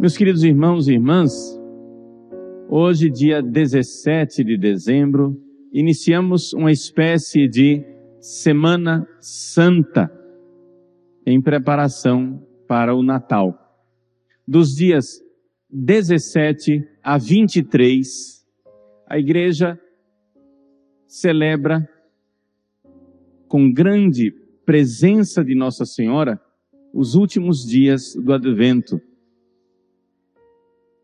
[0.00, 1.60] Meus queridos irmãos e irmãs,
[2.68, 5.36] hoje, dia 17 de dezembro,
[5.72, 7.84] iniciamos uma espécie de
[8.20, 10.08] Semana Santa
[11.26, 13.58] em preparação para o Natal.
[14.46, 15.20] Dos dias
[15.68, 18.46] 17 a 23,
[19.04, 19.76] a igreja
[21.08, 21.88] celebra
[23.48, 24.30] com grande
[24.64, 26.40] presença de Nossa Senhora
[26.94, 29.07] os últimos dias do Advento.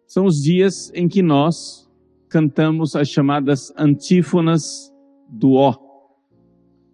[0.07, 1.91] São os dias em que nós
[2.29, 4.93] cantamos as chamadas antífonas
[5.29, 5.75] do ó,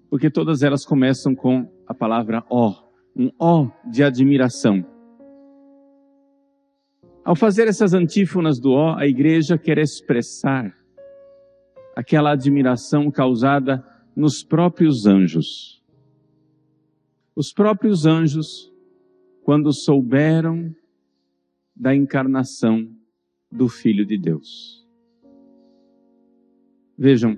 [0.08, 2.74] porque todas elas começam com a palavra ó,
[3.16, 4.84] um ó de admiração.
[7.24, 10.74] Ao fazer essas antífonas do ó, a igreja quer expressar
[11.96, 15.82] aquela admiração causada nos próprios anjos.
[17.34, 18.72] Os próprios anjos,
[19.42, 20.74] quando souberam
[21.74, 22.99] da encarnação
[23.50, 24.86] do Filho de Deus.
[26.96, 27.36] Vejam,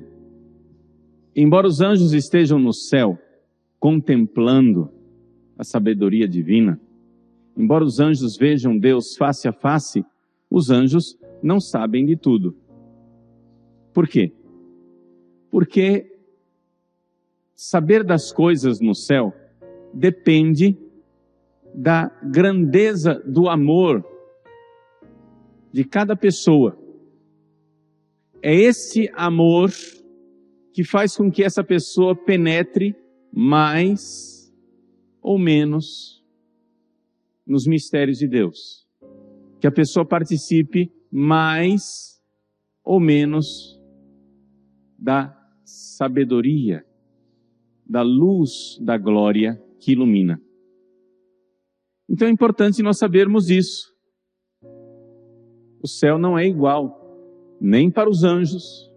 [1.34, 3.18] embora os anjos estejam no céu
[3.78, 4.90] contemplando
[5.56, 6.80] a sabedoria divina,
[7.56, 10.04] embora os anjos vejam Deus face a face,
[10.50, 12.56] os anjos não sabem de tudo.
[13.92, 14.32] Por quê?
[15.50, 16.12] Porque
[17.54, 19.34] saber das coisas no céu
[19.92, 20.76] depende
[21.74, 24.04] da grandeza do amor
[25.72, 26.78] de cada pessoa.
[28.42, 29.70] É esse amor
[30.72, 32.94] que faz com que essa pessoa penetre
[33.32, 34.52] mais
[35.20, 36.22] ou menos
[37.46, 38.86] nos mistérios de Deus.
[39.60, 42.20] Que a pessoa participe mais
[42.84, 43.80] ou menos
[44.98, 46.84] da sabedoria,
[47.86, 50.40] da luz da glória que ilumina.
[52.08, 53.91] Então é importante nós sabermos isso
[55.82, 57.00] o céu não é igual,
[57.60, 58.88] nem para os anjos,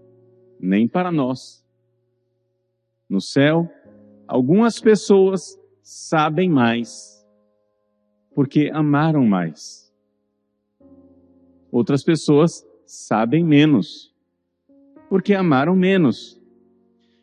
[0.59, 1.65] nem para nós.
[3.09, 3.67] No céu,
[4.27, 7.25] algumas pessoas sabem mais,
[8.35, 9.91] porque amaram mais.
[11.71, 14.13] Outras pessoas sabem menos,
[15.09, 16.39] porque amaram menos.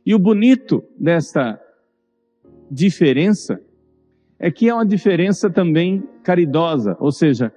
[0.04, 1.60] E o bonito desta
[2.68, 3.62] diferença
[4.38, 7.54] é que é uma diferença também caridosa, ou seja,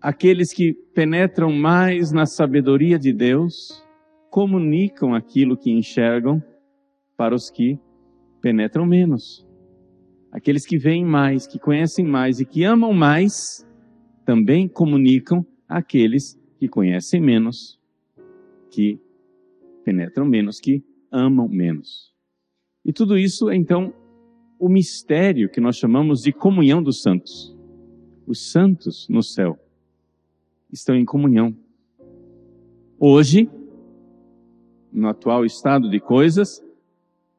[0.00, 3.84] aqueles que penetram mais na sabedoria de Deus
[4.30, 6.42] comunicam aquilo que enxergam
[7.16, 7.78] para os que
[8.40, 9.46] penetram menos.
[10.32, 13.66] Aqueles que veem mais, que conhecem mais e que amam mais,
[14.24, 17.78] também comunicam àqueles que conhecem menos,
[18.70, 18.98] que
[19.84, 22.14] penetram menos, que amam menos.
[22.84, 23.92] E tudo isso é então
[24.58, 27.56] o mistério que nós chamamos de comunhão dos santos.
[28.26, 29.58] Os santos no céu
[30.72, 31.56] estão em comunhão.
[32.98, 33.50] Hoje,
[34.92, 36.62] no atual estado de coisas,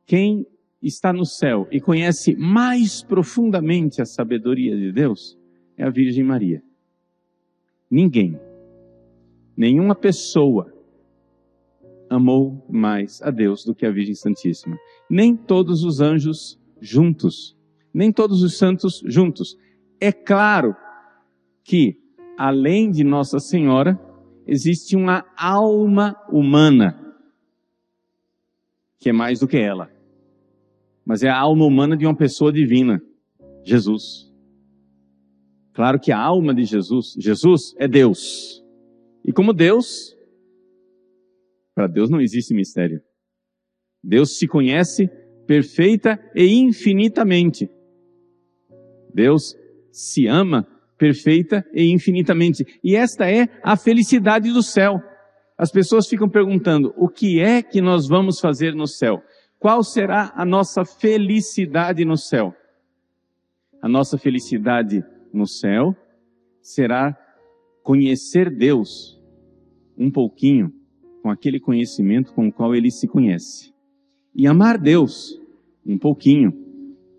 [0.06, 0.46] quem
[0.81, 5.38] está no céu e conhece mais profundamente a sabedoria de Deus
[5.78, 6.64] é a Virgem Maria.
[7.90, 8.40] Ninguém,
[9.56, 10.74] nenhuma pessoa
[12.09, 14.78] amou mais a Deus do que a Virgem Santíssima.
[15.09, 17.56] Nem todos os anjos juntos,
[17.94, 19.58] nem todos os santos juntos.
[20.00, 20.75] É claro
[21.64, 22.00] que
[22.41, 24.00] além de Nossa Senhora,
[24.47, 27.16] existe uma alma humana,
[29.00, 29.91] que é mais do que ela.
[31.06, 33.00] Mas é a alma humana de uma pessoa divina,
[33.63, 34.34] Jesus.
[35.72, 38.66] Claro que a alma de Jesus, Jesus é Deus.
[39.23, 40.18] E como Deus,
[41.75, 43.03] para Deus não existe mistério.
[44.03, 45.08] Deus se conhece
[45.46, 47.69] perfeita e infinitamente.
[49.13, 49.56] Deus
[49.91, 50.71] se ama
[51.01, 52.63] perfeita e infinitamente.
[52.84, 55.01] E esta é a felicidade do céu.
[55.57, 59.19] As pessoas ficam perguntando: o que é que nós vamos fazer no céu?
[59.57, 62.53] Qual será a nossa felicidade no céu?
[63.81, 65.03] A nossa felicidade
[65.34, 65.95] no céu
[66.61, 67.17] será
[67.81, 69.20] conhecer Deus
[69.97, 70.72] um pouquinho
[71.23, 73.73] com aquele conhecimento com o qual ele se conhece.
[74.35, 75.40] E amar Deus
[75.84, 76.53] um pouquinho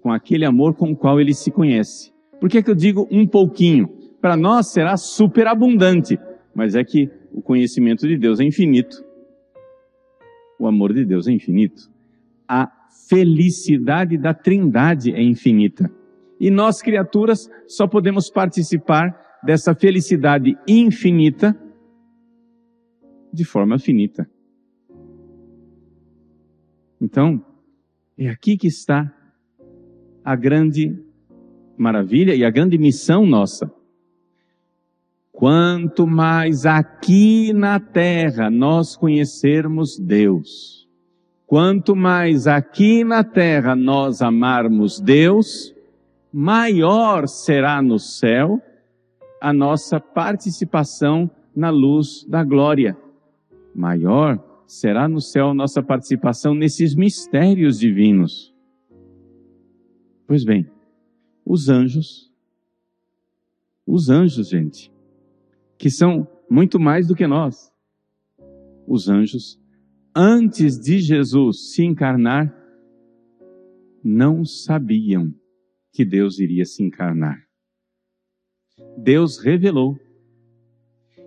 [0.01, 2.13] com aquele amor com o qual ele se conhece.
[2.43, 3.87] Por que, que eu digo um pouquinho?
[4.21, 6.19] Para nós será superabundante,
[6.53, 8.97] mas é que o conhecimento de Deus é infinito.
[10.59, 11.89] O amor de Deus é infinito.
[12.49, 12.69] A
[13.09, 15.89] felicidade da Trindade é infinita.
[16.41, 21.57] E nós, criaturas, só podemos participar dessa felicidade infinita
[23.33, 24.29] de forma finita.
[27.01, 27.41] Então,
[28.19, 29.15] é aqui que está
[30.25, 31.12] a grande
[31.83, 33.71] maravilha e a grande missão nossa.
[35.33, 40.89] quanto mais aqui na terra nós conhecermos Deus,
[41.47, 45.75] quanto mais aqui na terra nós amarmos Deus,
[46.33, 48.63] maior será no céu
[49.41, 52.97] a nossa participação na luz da glória.
[53.75, 58.55] Maior será no céu a nossa participação nesses mistérios divinos.
[60.27, 60.67] Pois bem,
[61.45, 62.31] os anjos,
[63.87, 64.93] os anjos, gente,
[65.77, 67.73] que são muito mais do que nós.
[68.87, 69.61] Os anjos,
[70.15, 72.55] antes de Jesus se encarnar,
[74.03, 75.33] não sabiam
[75.93, 77.39] que Deus iria se encarnar.
[78.97, 79.97] Deus revelou.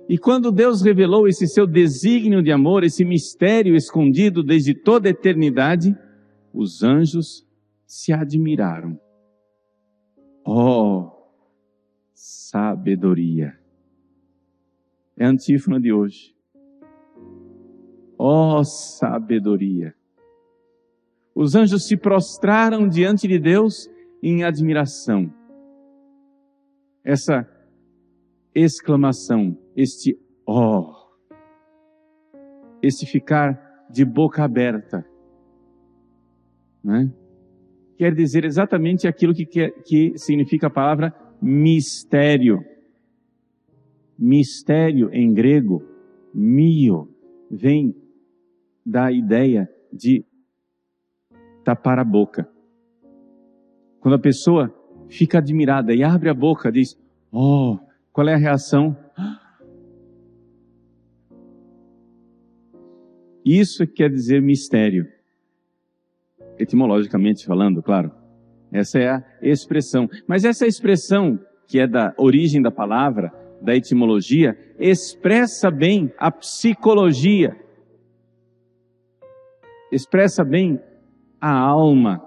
[0.07, 5.11] E quando Deus revelou esse seu desígnio de amor, esse mistério escondido desde toda a
[5.11, 5.95] eternidade,
[6.53, 7.45] os anjos
[7.85, 8.99] se admiraram.
[10.47, 11.11] Oh,
[12.13, 13.59] sabedoria!
[15.17, 16.35] É a antífona de hoje.
[18.15, 19.95] Oh, sabedoria!
[21.33, 23.89] Os anjos se prostraram diante de Deus
[24.21, 25.33] em admiração.
[27.03, 27.49] Essa
[28.53, 30.93] exclamação, este oh,
[32.81, 35.03] este ficar de boca aberta,
[36.83, 37.11] né?
[37.97, 42.63] Quer dizer exatamente aquilo que, quer, que significa a palavra mistério.
[44.17, 45.83] Mistério em grego,
[46.33, 47.09] mio,
[47.51, 47.95] vem
[48.85, 50.23] da ideia de
[51.63, 52.49] tapar a boca.
[53.99, 54.73] Quando a pessoa
[55.09, 56.97] fica admirada e abre a boca, diz:
[57.31, 57.77] Oh,
[58.13, 58.95] qual é a reação?
[63.43, 65.14] Isso quer dizer mistério.
[66.57, 68.11] Etimologicamente falando, claro.
[68.71, 70.09] Essa é a expressão.
[70.27, 73.31] Mas essa expressão, que é da origem da palavra,
[73.61, 77.55] da etimologia, expressa bem a psicologia.
[79.91, 80.79] Expressa bem
[81.39, 82.21] a alma,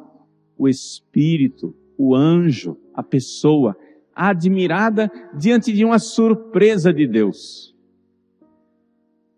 [0.57, 3.77] o espírito, o anjo, a pessoa,
[4.15, 7.75] admirada diante de uma surpresa de Deus.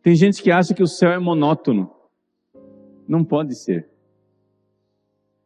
[0.02, 1.90] Tem gente que acha que o céu é monótono.
[3.06, 3.89] Não pode ser.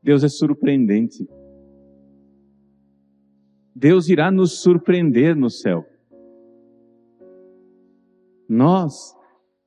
[0.05, 1.27] Deus é surpreendente.
[3.75, 5.83] Deus irá nos surpreender no céu.
[8.47, 9.17] Nós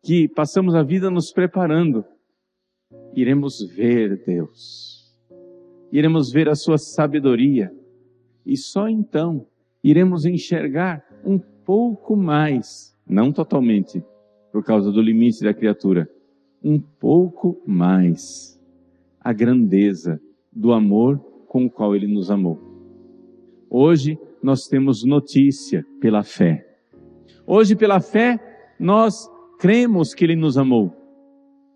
[0.04, 2.06] que passamos a vida nos preparando,
[3.16, 5.12] iremos ver Deus,
[5.92, 7.74] iremos ver a Sua sabedoria,
[8.46, 9.48] e só então
[9.84, 14.04] iremos enxergar um pouco mais, não totalmente,
[14.52, 16.08] por causa do limite da criatura,
[16.64, 18.56] um pouco mais
[19.20, 20.22] a grandeza
[20.58, 22.60] do amor com o qual Ele nos amou.
[23.70, 26.66] Hoje nós temos notícia pela fé.
[27.46, 28.40] Hoje, pela fé,
[28.80, 30.92] nós cremos que Ele nos amou.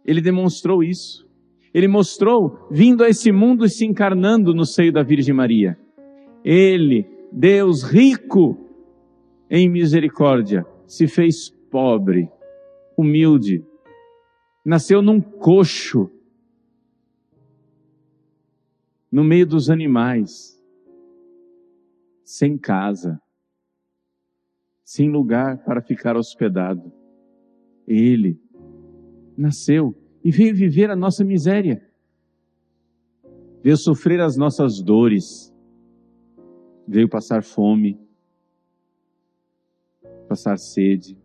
[0.06, 1.30] Ele demonstrou isso.
[1.74, 5.78] Ele mostrou vindo a esse mundo e se encarnando no seio da Virgem Maria.
[6.44, 8.58] Ele, Deus rico
[9.50, 12.30] em misericórdia, se fez pobre,
[12.98, 13.64] humilde,
[14.66, 16.10] nasceu num coxo,
[19.12, 20.58] no meio dos animais,
[22.24, 23.22] sem casa,
[24.86, 26.94] sem lugar para ficar hospedado.
[27.86, 28.42] Ele
[29.38, 29.94] nasceu
[30.24, 31.86] e veio viver a nossa miséria,
[33.62, 35.54] veio sofrer as nossas dores,
[36.88, 38.00] veio passar fome,
[40.30, 41.18] passar sede.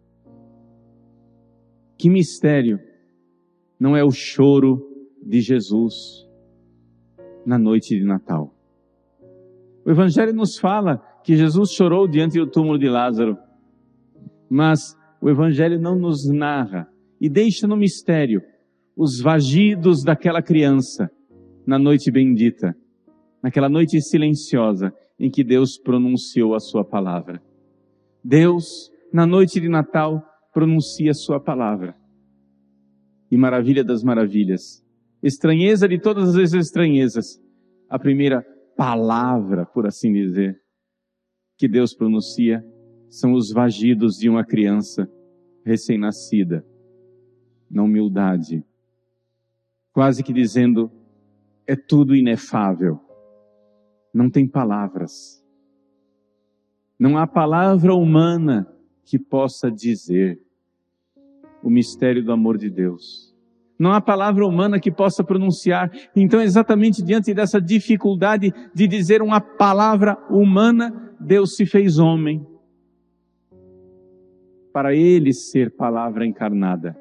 [1.97, 2.81] Que mistério!
[3.79, 6.26] Não é o choro de Jesus
[7.47, 8.53] na noite de Natal.
[9.85, 13.39] O Evangelho nos fala que Jesus chorou diante do túmulo de Lázaro,
[14.51, 16.89] mas o Evangelho não nos narra
[17.21, 18.43] e deixa no mistério
[18.97, 21.11] os vagidos daquela criança
[21.67, 22.77] na noite bendita,
[23.43, 27.43] naquela noite silenciosa em que Deus pronunciou a sua palavra.
[28.23, 30.23] Deus, na noite de Natal,
[30.53, 31.97] pronuncia a sua palavra.
[33.31, 34.85] E maravilha das maravilhas,
[35.27, 37.43] estranheza de todas as estranhezas,
[37.89, 38.43] a primeira
[38.77, 40.61] palavra, por assim dizer,
[41.59, 42.65] que Deus pronuncia
[43.09, 45.11] são os vagidos de uma criança
[45.65, 46.65] recém-nascida,
[47.69, 48.65] na humildade,
[49.93, 50.93] quase que dizendo:
[51.67, 53.01] é tudo inefável,
[54.15, 55.45] não tem palavras,
[56.97, 58.73] não há palavra humana
[59.05, 60.41] que possa dizer
[61.65, 63.26] o mistério do amor de Deus.
[63.79, 65.91] Não há palavra humana que possa pronunciar.
[66.15, 72.47] Então, exatamente diante dessa dificuldade de dizer uma palavra humana, Deus se fez homem.
[74.73, 76.95] para Ele ser palavra encarnada.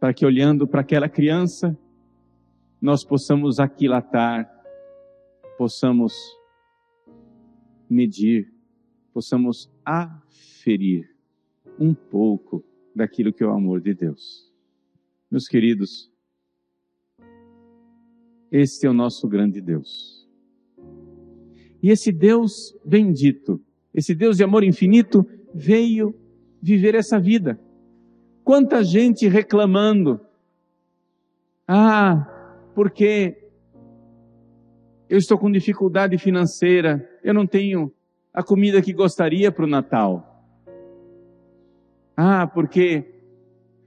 [0.00, 1.78] Para que olhando para aquela criança,
[2.80, 4.50] nós possamos aquilatar,
[5.56, 6.12] possamos
[7.88, 8.52] medir,
[9.14, 11.08] possamos aferir
[11.78, 14.51] um pouco daquilo que é o amor de Deus.
[15.32, 16.12] Meus queridos,
[18.50, 20.28] este é o nosso grande Deus.
[21.82, 23.58] E esse Deus bendito,
[23.94, 26.14] esse Deus de amor infinito, veio
[26.60, 27.58] viver essa vida.
[28.44, 30.20] Quanta gente reclamando.
[31.66, 33.48] Ah, porque
[35.08, 37.90] eu estou com dificuldade financeira, eu não tenho
[38.34, 40.46] a comida que gostaria para o Natal.
[42.14, 43.14] Ah, porque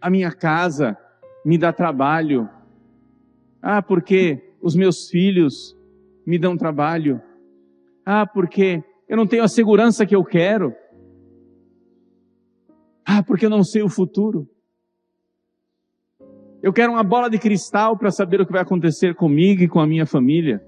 [0.02, 0.98] a minha casa
[1.46, 2.50] me dá trabalho.
[3.62, 5.78] Ah, porque os meus filhos
[6.26, 7.22] me dão trabalho.
[8.04, 10.74] Ah, porque eu não tenho a segurança que eu quero.
[13.06, 14.50] Ah, porque eu não sei o futuro.
[16.64, 19.80] Eu quero uma bola de cristal para saber o que vai acontecer comigo e com
[19.80, 20.66] a minha família.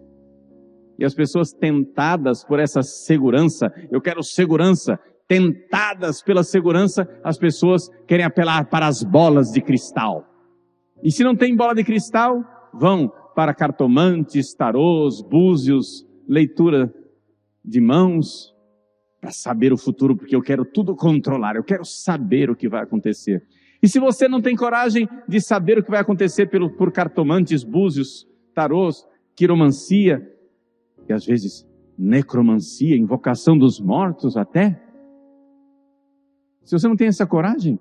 [1.00, 7.90] E as pessoas tentadas por essa segurança, eu quero segurança, tentadas pela segurança, as pessoas
[8.08, 10.37] querem apelar para as bolas de cristal.
[11.04, 16.94] E se não tem bola de cristal, vão para cartomantes, tarôs, búzios, leitura
[17.64, 18.56] de mãos,
[19.22, 22.82] para saber o futuro, porque eu quero tudo controlar, eu quero saber o que vai
[22.82, 23.44] acontecer.
[23.82, 27.64] E se você não tem coragem de saber o que vai acontecer pelo, por cartomantes,
[27.64, 30.28] búzios, tarôs, quiromancia,
[31.08, 34.82] e às vezes necromancia, invocação dos mortos até,
[36.64, 37.80] se você não tem essa coragem,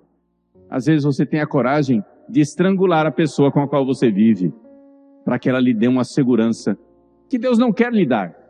[0.69, 4.53] às vezes você tem a coragem de estrangular a pessoa com a qual você vive,
[5.23, 6.77] para que ela lhe dê uma segurança
[7.29, 8.47] que Deus não quer lhe dar.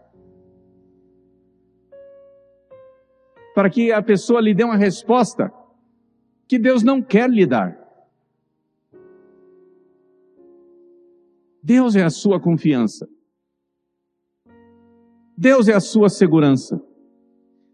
[3.57, 5.51] para que a pessoa lhe dê uma resposta
[6.47, 7.75] que Deus não quer lhe dar.
[11.63, 13.09] Deus é a sua confiança.
[15.35, 16.79] Deus é a sua segurança.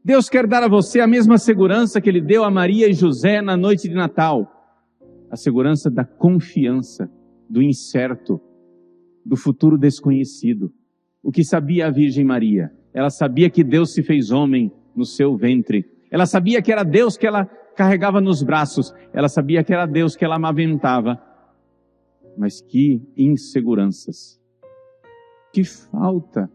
[0.01, 3.41] Deus quer dar a você a mesma segurança que Ele deu a Maria e José
[3.41, 4.49] na noite de Natal.
[5.33, 7.09] A segurança da confiança,
[7.49, 8.39] do incerto,
[9.25, 10.71] do futuro desconhecido.
[11.23, 12.71] O que sabia a Virgem Maria?
[12.93, 15.89] Ela sabia que Deus se fez homem no seu ventre.
[16.11, 18.93] Ela sabia que era Deus que ela carregava nos braços.
[19.11, 21.19] Ela sabia que era Deus que ela amamentava.
[22.37, 24.39] Mas que inseguranças.
[25.51, 26.47] Que falta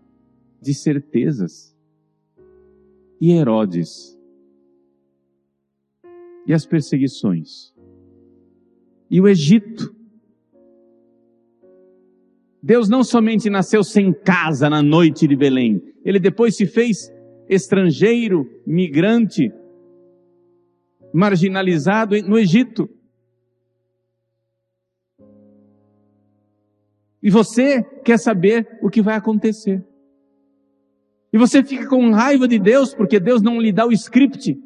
[0.63, 1.77] de certezas.
[3.21, 4.17] E Herodes.
[6.47, 7.77] E as perseguições.
[9.11, 9.95] E o Egito.
[12.63, 17.11] Deus não somente nasceu sem casa na noite de Belém, ele depois se fez
[17.49, 19.51] estrangeiro, migrante,
[21.13, 22.89] marginalizado no Egito.
[27.23, 29.85] E você quer saber o que vai acontecer.
[31.33, 34.57] E você fica com raiva de Deus porque Deus não lhe dá o script.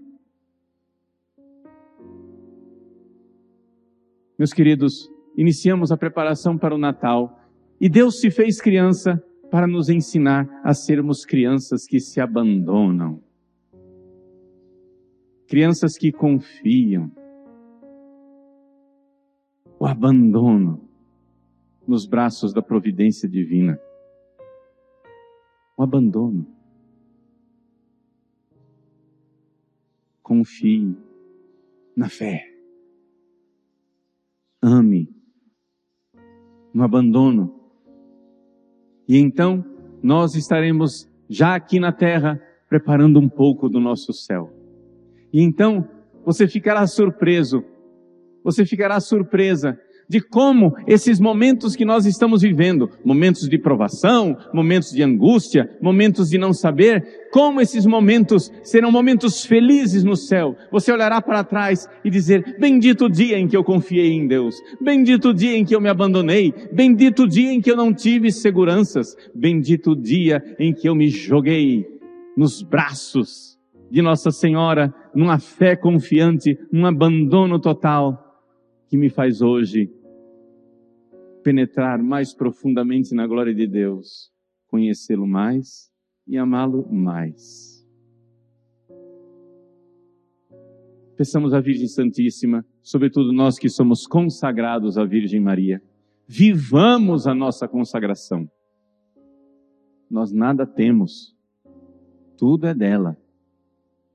[4.43, 7.39] Meus queridos, iniciamos a preparação para o Natal
[7.81, 9.23] e Deus se fez criança
[9.53, 13.23] para nos ensinar a sermos crianças que se abandonam,
[15.47, 17.09] crianças que confiam.
[19.79, 20.91] O abandono
[21.87, 23.79] nos braços da providência divina.
[25.77, 26.45] O abandono.
[30.21, 30.97] Confie
[31.97, 32.52] na fé.
[34.63, 35.09] Ame
[36.73, 37.63] no abandono
[39.09, 39.65] e então
[40.03, 44.51] nós estaremos já aqui na terra preparando um pouco do nosso céu.
[45.33, 45.89] E então
[46.25, 47.63] você ficará surpreso,
[48.43, 49.79] você ficará surpresa
[50.13, 56.29] de como esses momentos que nós estamos vivendo, momentos de provação, momentos de angústia, momentos
[56.29, 60.55] de não saber, como esses momentos serão momentos felizes no céu.
[60.71, 64.55] Você olhará para trás e dizer: Bendito o dia em que eu confiei em Deus,
[64.79, 67.91] bendito o dia em que eu me abandonei, bendito o dia em que eu não
[67.91, 71.87] tive seguranças, bendito o dia em que eu me joguei
[72.37, 73.59] nos braços
[73.91, 78.45] de Nossa Senhora, numa fé confiante, num abandono total
[78.91, 79.89] que me faz hoje
[81.43, 84.31] penetrar mais profundamente na glória de Deus,
[84.69, 85.91] conhecê-lo mais
[86.27, 87.73] e amá-lo mais.
[91.17, 95.83] Peçamos à Virgem Santíssima, sobretudo nós que somos consagrados à Virgem Maria,
[96.27, 98.51] vivamos a nossa consagração.
[100.11, 101.37] Nós nada temos,
[102.37, 103.17] tudo é dela.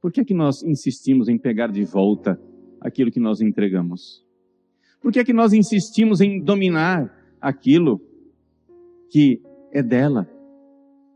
[0.02, 2.40] Por que é que nós insistimos em pegar de volta
[2.82, 4.26] aquilo que nós entregamos?
[5.02, 8.02] Por que é que nós insistimos em dominar aquilo
[9.10, 9.42] que
[9.72, 10.28] é dela,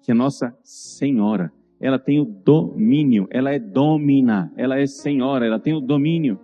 [0.02, 1.52] que é nossa senhora?
[1.80, 6.40] Ela tem o domínio, ela é domina, ela é senhora, ela tem o domínio.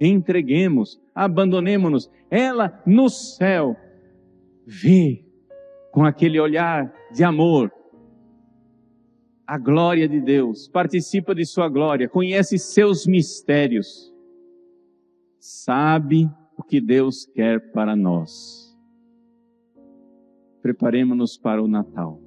[0.00, 2.10] Entreguemos, abandonemos-nos.
[2.30, 3.76] Ela no céu
[4.66, 5.24] vê
[5.90, 7.72] com aquele olhar de amor
[9.46, 14.12] a glória de Deus, participa de sua glória, conhece seus mistérios,
[15.38, 18.65] sabe o que Deus quer para nós.
[20.66, 22.20] Preparemos-nos para o Natal.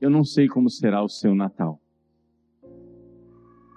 [0.00, 1.78] Eu não sei como será o seu Natal.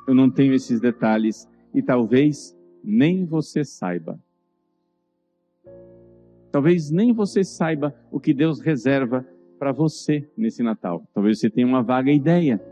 [0.07, 4.17] Eu não tenho esses detalhes e talvez nem você saiba.
[6.49, 9.27] Talvez nem você saiba o que Deus reserva
[9.59, 11.05] para você nesse Natal.
[11.13, 12.63] Talvez você tenha uma vaga ideia.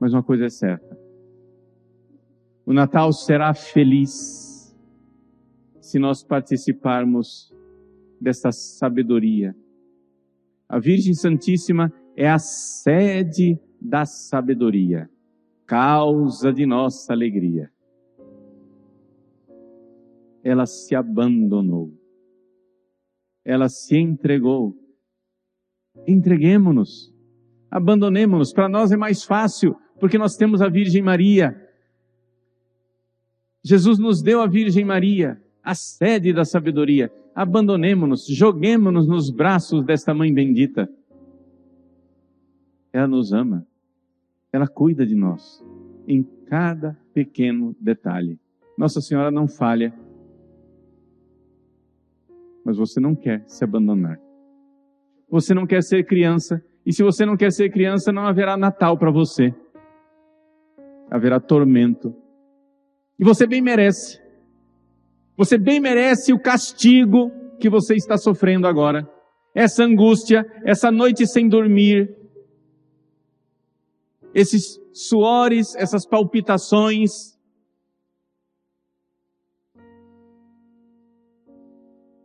[0.00, 0.98] Mas uma coisa é certa:
[2.64, 4.74] o Natal será feliz
[5.78, 7.52] se nós participarmos
[8.22, 9.54] desta sabedoria.
[10.68, 15.10] A Virgem Santíssima é a sede da sabedoria,
[15.66, 17.70] causa de nossa alegria.
[20.42, 22.02] Ela se abandonou
[23.44, 24.76] ela se entregou.
[26.06, 27.12] Entreguemos-nos,
[27.70, 28.52] abandonemos-nos.
[28.52, 31.56] Para nós é mais fácil, porque nós temos a Virgem Maria.
[33.64, 37.12] Jesus nos deu a Virgem Maria, a sede da sabedoria.
[37.34, 40.88] Abandonemos-nos, joguemos-nos nos braços desta mãe bendita.
[42.92, 43.66] Ela nos ama,
[44.52, 45.64] ela cuida de nós
[46.06, 48.38] em cada pequeno detalhe.
[48.76, 49.94] Nossa Senhora não falha
[52.64, 54.18] mas você não quer se abandonar.
[55.28, 58.96] Você não quer ser criança, e se você não quer ser criança, não haverá Natal
[58.98, 59.54] para você.
[61.10, 62.14] Haverá tormento.
[63.18, 64.21] E você bem merece.
[65.36, 69.08] Você bem merece o castigo que você está sofrendo agora.
[69.54, 72.14] Essa angústia, essa noite sem dormir,
[74.34, 77.32] esses suores, essas palpitações,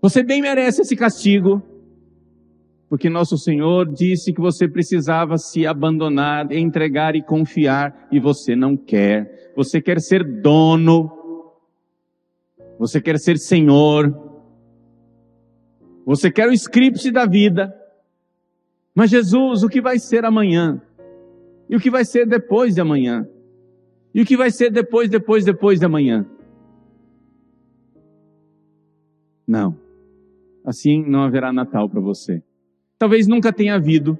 [0.02, 1.62] Você bem merece esse castigo,
[2.88, 8.78] porque nosso Senhor disse que você precisava se abandonar, entregar e confiar, e você não
[8.78, 9.52] quer.
[9.56, 11.12] Você quer ser dono,
[12.78, 14.16] você quer ser Senhor,
[16.06, 17.74] você quer o script da vida.
[18.96, 20.82] Mas Jesus, o que vai ser amanhã?
[21.70, 23.28] E o que vai ser depois de amanhã?
[24.14, 26.26] E o que vai ser depois, depois, depois de amanhã?
[29.46, 29.88] Não
[30.68, 32.44] assim não haverá Natal para você.
[33.00, 34.20] Talvez nunca tenha havido.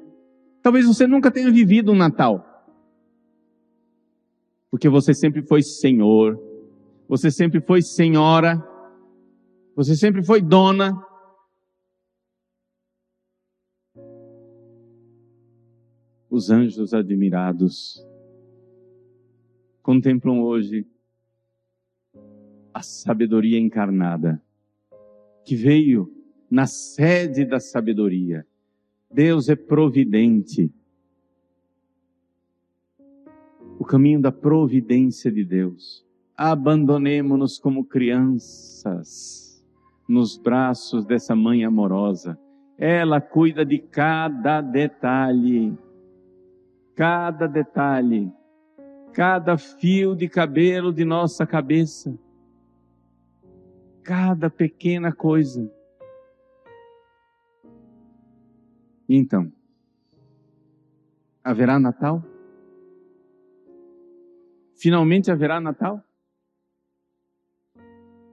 [0.64, 2.42] Talvez você nunca tenha vivido um Natal.
[4.72, 6.40] Porque você sempre foi Senhor.
[7.08, 8.62] Você sempre foi Senhora.
[9.76, 10.92] Você sempre foi dona.
[16.30, 18.06] Os anjos admirados
[19.82, 20.86] contemplam hoje
[22.74, 24.44] a sabedoria encarnada
[25.46, 26.14] que veio
[26.52, 28.46] na sede da sabedoria.
[29.10, 30.74] Deus é providente.
[33.80, 36.07] O caminho da providência de Deus.
[36.38, 39.48] Abandonemo-nos como crianças
[40.08, 42.40] nos braços dessa mãe amorosa.
[42.78, 45.76] Ela cuida de cada detalhe,
[46.96, 48.32] cada detalhe,
[49.14, 52.16] cada fio de cabelo de nossa cabeça,
[54.04, 55.70] cada pequena coisa.
[59.10, 59.52] Então?
[61.44, 62.24] Haverá Natal?
[64.76, 66.04] Finalmente haverá Natal?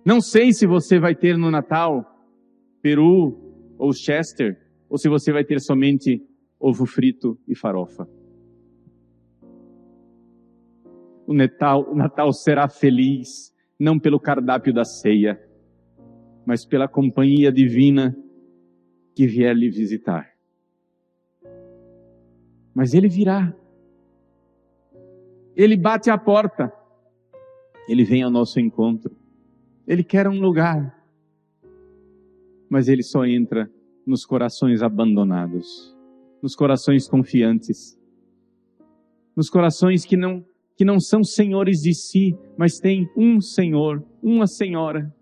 [0.04, 2.04] Não sei se você vai ter no Natal
[2.82, 3.40] peru
[3.78, 6.22] ou chester, ou se você vai ter somente
[6.60, 8.06] ovo frito e farofa.
[11.26, 15.40] O Natal, o Natal será feliz, não pelo cardápio da ceia,
[16.44, 18.14] mas pela companhia divina
[19.14, 20.34] que vier lhe visitar
[22.74, 23.54] mas ele virá.
[25.54, 26.72] Ele bate a porta.
[27.88, 29.16] Ele vem ao nosso encontro.
[29.86, 30.94] Ele quer um lugar.
[32.68, 33.70] Mas ele só entra
[34.06, 35.94] nos corações abandonados,
[36.42, 37.98] nos corações confiantes,
[39.36, 40.44] nos corações que não
[40.76, 45.14] que não são senhores de si, mas têm um Senhor, uma Senhora.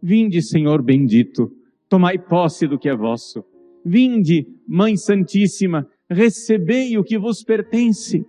[0.00, 1.50] Vinde, Senhor bendito,
[1.88, 3.44] tomai posse do que é vosso.
[3.84, 8.24] Vinde, Mãe Santíssima, recebei o que vos pertence.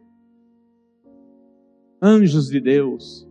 [2.01, 3.27] Anjos de Deus,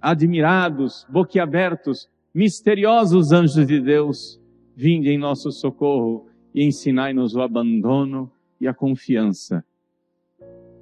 [0.00, 4.40] admirados, boquiabertos, misteriosos anjos de Deus,
[4.74, 9.64] vinde em nosso socorro e ensinai-nos o abandono e a confiança,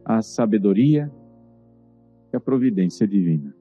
[0.04, 1.10] a sabedoria
[2.32, 3.57] e a providência divina.